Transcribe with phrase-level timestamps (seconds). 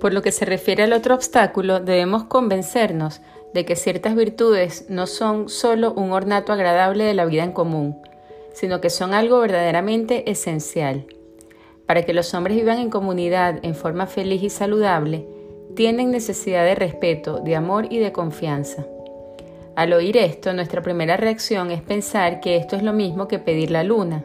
[0.00, 3.20] Por lo que se refiere al otro obstáculo, debemos convencernos
[3.54, 7.96] de que ciertas virtudes no son solo un ornato agradable de la vida en común,
[8.52, 11.06] sino que son algo verdaderamente esencial.
[11.86, 15.26] Para que los hombres vivan en comunidad en forma feliz y saludable,
[15.74, 18.86] tienen necesidad de respeto, de amor y de confianza.
[19.76, 23.70] Al oír esto, nuestra primera reacción es pensar que esto es lo mismo que pedir
[23.70, 24.24] la luna,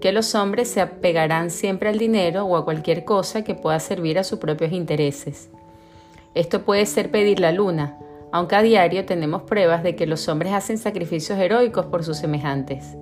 [0.00, 4.18] que los hombres se apegarán siempre al dinero o a cualquier cosa que pueda servir
[4.18, 5.50] a sus propios intereses.
[6.34, 7.98] Esto puede ser pedir la luna,
[8.32, 12.96] aunque a diario tenemos pruebas de que los hombres hacen sacrificios heroicos por sus semejantes.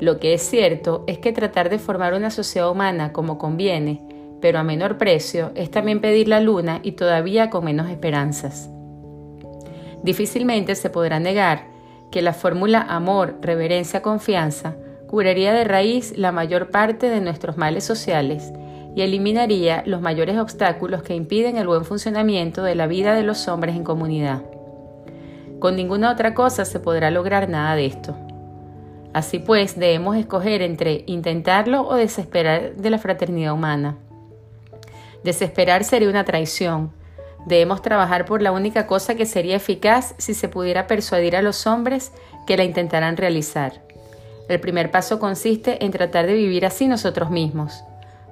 [0.00, 4.02] Lo que es cierto es que tratar de formar una sociedad humana como conviene,
[4.40, 8.70] pero a menor precio, es también pedir la luna y todavía con menos esperanzas.
[10.02, 11.66] Difícilmente se podrá negar
[12.10, 14.76] que la fórmula amor, reverencia, confianza
[15.14, 18.52] curaría de raíz la mayor parte de nuestros males sociales
[18.96, 23.46] y eliminaría los mayores obstáculos que impiden el buen funcionamiento de la vida de los
[23.46, 24.42] hombres en comunidad.
[25.60, 28.16] Con ninguna otra cosa se podrá lograr nada de esto.
[29.12, 33.96] Así pues, debemos escoger entre intentarlo o desesperar de la fraternidad humana.
[35.22, 36.90] Desesperar sería una traición.
[37.46, 41.68] Debemos trabajar por la única cosa que sería eficaz si se pudiera persuadir a los
[41.68, 42.10] hombres
[42.48, 43.83] que la intentaran realizar.
[44.48, 47.82] El primer paso consiste en tratar de vivir así nosotros mismos.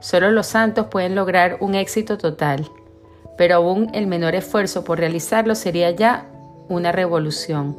[0.00, 2.68] Solo los santos pueden lograr un éxito total,
[3.38, 6.26] pero aún el menor esfuerzo por realizarlo sería ya
[6.68, 7.76] una revolución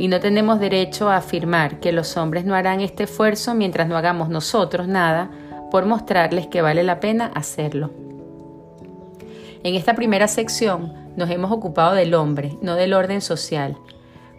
[0.00, 3.98] y no tenemos derecho a afirmar que los hombres no harán este esfuerzo mientras no
[3.98, 5.30] hagamos nosotros nada
[5.70, 7.90] por mostrarles que vale la pena hacerlo.
[9.62, 13.76] En esta primera sección nos hemos ocupado del hombre, no del orden social.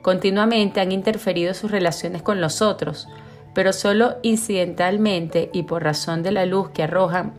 [0.01, 3.07] Continuamente han interferido sus relaciones con los otros,
[3.53, 7.33] pero solo incidentalmente y por razón de la luz que arrojan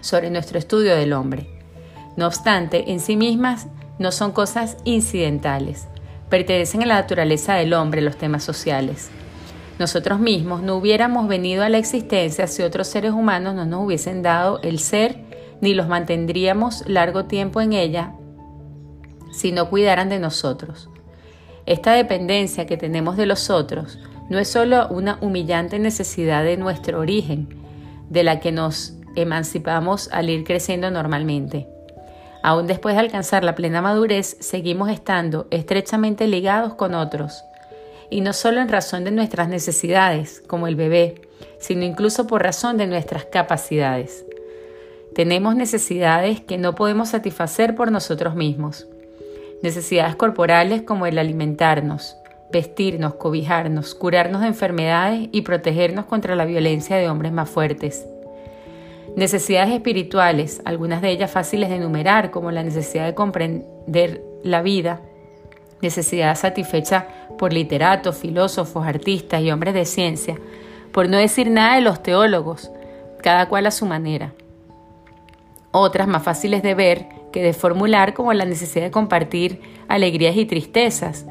[0.00, 1.48] sobre nuestro estudio del hombre.
[2.16, 3.66] No obstante, en sí mismas
[3.98, 5.88] no son cosas incidentales
[6.32, 9.10] pertenecen a la naturaleza del hombre los temas sociales.
[9.78, 14.22] Nosotros mismos no hubiéramos venido a la existencia si otros seres humanos no nos hubiesen
[14.22, 15.18] dado el ser,
[15.60, 18.14] ni los mantendríamos largo tiempo en ella
[19.30, 20.88] si no cuidaran de nosotros.
[21.66, 26.98] Esta dependencia que tenemos de los otros no es solo una humillante necesidad de nuestro
[26.98, 27.48] origen,
[28.08, 31.68] de la que nos emancipamos al ir creciendo normalmente.
[32.42, 37.44] Aún después de alcanzar la plena madurez, seguimos estando estrechamente ligados con otros,
[38.10, 41.22] y no solo en razón de nuestras necesidades, como el bebé,
[41.60, 44.26] sino incluso por razón de nuestras capacidades.
[45.14, 48.86] Tenemos necesidades que no podemos satisfacer por nosotros mismos.
[49.62, 52.16] Necesidades corporales como el alimentarnos,
[52.50, 58.06] vestirnos, cobijarnos, curarnos de enfermedades y protegernos contra la violencia de hombres más fuertes.
[59.14, 65.00] Necesidades espirituales, algunas de ellas fáciles de enumerar, como la necesidad de comprender la vida,
[65.80, 67.06] necesidad satisfecha
[67.38, 70.38] por literatos, filósofos, artistas y hombres de ciencia,
[70.92, 72.70] por no decir nada de los teólogos,
[73.22, 74.32] cada cual a su manera.
[75.70, 80.46] Otras más fáciles de ver que de formular como la necesidad de compartir alegrías y
[80.46, 81.26] tristezas,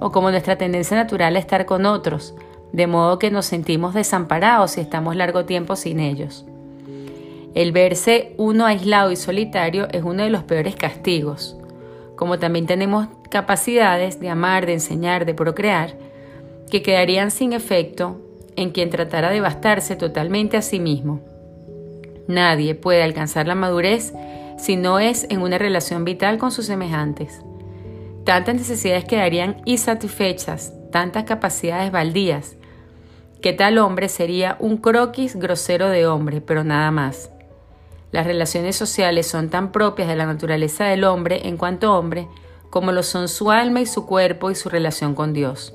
[0.00, 2.34] o como nuestra tendencia natural a estar con otros,
[2.72, 6.44] de modo que nos sentimos desamparados si estamos largo tiempo sin ellos.
[7.54, 11.56] El verse uno aislado y solitario es uno de los peores castigos.
[12.16, 15.94] Como también tenemos capacidades de amar, de enseñar, de procrear,
[16.68, 18.20] que quedarían sin efecto
[18.56, 21.20] en quien tratara de bastarse totalmente a sí mismo.
[22.26, 24.12] Nadie puede alcanzar la madurez
[24.58, 27.40] si no es en una relación vital con sus semejantes.
[28.24, 32.56] Tantas necesidades quedarían insatisfechas, tantas capacidades baldías,
[33.42, 37.30] que tal hombre sería un croquis grosero de hombre, pero nada más.
[38.10, 42.28] Las relaciones sociales son tan propias de la naturaleza del hombre en cuanto hombre
[42.70, 45.74] como lo son su alma y su cuerpo y su relación con Dios.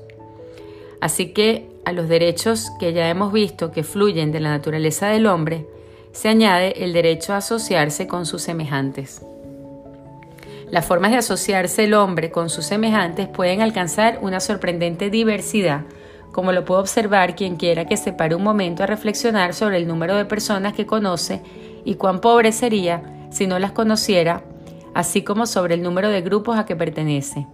[1.00, 5.26] Así que a los derechos que ya hemos visto que fluyen de la naturaleza del
[5.26, 5.66] hombre,
[6.12, 9.22] se añade el derecho a asociarse con sus semejantes.
[10.70, 15.82] Las formas de asociarse el hombre con sus semejantes pueden alcanzar una sorprendente diversidad,
[16.32, 19.88] como lo puede observar quien quiera que se pare un momento a reflexionar sobre el
[19.88, 21.42] número de personas que conoce
[21.84, 24.44] y cuán pobre sería si no las conociera,
[24.94, 27.46] así como sobre el número de grupos a que pertenece.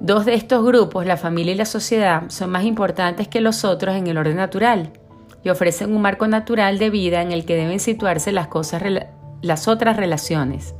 [0.00, 3.96] Dos de estos grupos, la familia y la sociedad, son más importantes que los otros
[3.96, 4.92] en el orden natural
[5.42, 10.74] y ofrecen un marco natural de vida en el que deben situarse las, otras relaciones.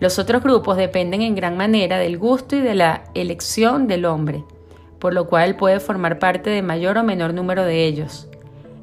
[0.00, 4.44] Los otros grupos dependen en gran manera del gusto y de la elección del hombre,
[4.98, 8.28] por lo cual puede formar parte de mayor o menor número de ellos.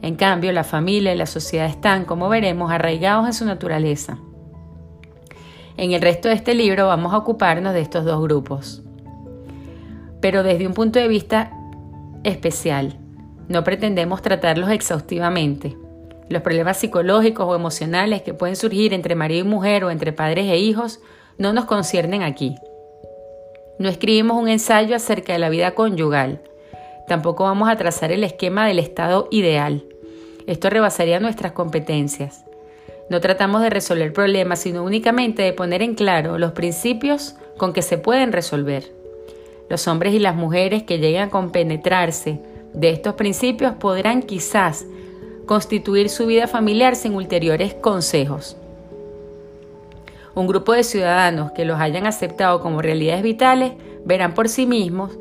[0.02, 4.18] En cambio, la familia y la sociedad están, como veremos, arraigados en su naturaleza.
[5.76, 8.82] En el resto de este libro vamos a ocuparnos de estos dos grupos,
[10.22, 11.52] pero desde un punto de vista
[12.24, 12.99] especial.
[13.50, 15.76] No pretendemos tratarlos exhaustivamente.
[16.30, 20.46] Los problemas psicológicos o emocionales que pueden surgir entre marido y mujer o entre padres
[20.46, 21.00] e hijos
[21.40, 22.56] no nos conciernen aquí.
[23.80, 26.42] No escribimos un ensayo acerca de la vida conyugal.
[27.08, 29.84] Tampoco vamos a trazar el esquema del estado ideal.
[30.46, 32.46] Esto rebasaría nuestras competencias.
[33.10, 37.82] No tratamos de resolver problemas, sino únicamente de poner en claro los principios con que
[37.82, 38.94] se pueden resolver.
[39.70, 42.40] Los hombres y las mujeres que lleguen a compenetrarse
[42.74, 44.86] de estos principios podrán quizás
[45.46, 48.56] constituir su vida familiar sin ulteriores consejos.
[50.36, 53.74] Un grupo de ciudadanos que los hayan aceptado como realidades vitales
[54.06, 55.18] verán por sí mismos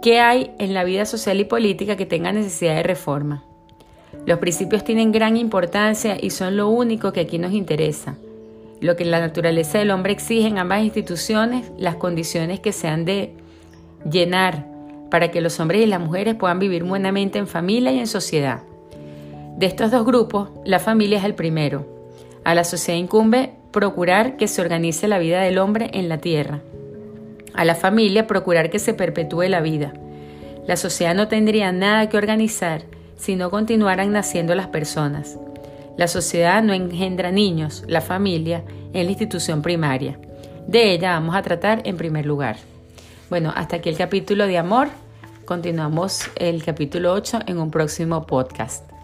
[0.00, 3.44] qué hay en la vida social y política que tenga necesidad de reforma.
[4.26, 8.16] Los principios tienen gran importancia y son lo único que aquí nos interesa.
[8.80, 13.04] Lo que la naturaleza del hombre exige en ambas instituciones, las condiciones que se han
[13.04, 13.34] de
[14.08, 14.67] llenar
[15.10, 18.60] para que los hombres y las mujeres puedan vivir buenamente en familia y en sociedad.
[19.56, 21.86] De estos dos grupos, la familia es el primero.
[22.44, 26.60] A la sociedad incumbe procurar que se organice la vida del hombre en la tierra.
[27.54, 29.92] A la familia procurar que se perpetúe la vida.
[30.66, 32.82] La sociedad no tendría nada que organizar
[33.16, 35.38] si no continuaran naciendo las personas.
[35.96, 38.62] La sociedad no engendra niños, la familia
[38.92, 40.18] es la institución primaria.
[40.68, 42.56] De ella vamos a tratar en primer lugar.
[43.30, 44.88] Bueno, hasta aquí el capítulo de amor.
[45.44, 48.97] Continuamos el capítulo 8 en un próximo podcast.